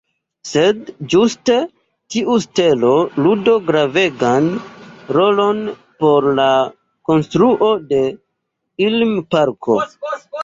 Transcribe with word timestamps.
Sed 0.51 0.87
ĝuste 1.13 1.57
tiu 2.13 2.37
"stelo" 2.45 2.93
ludo 3.25 3.53
gravegan 3.67 4.47
rolon 5.19 5.61
por 6.05 6.29
la 6.41 6.49
konstruo 7.11 7.71
de 7.95 8.01
Ilm-parko. 8.89 9.77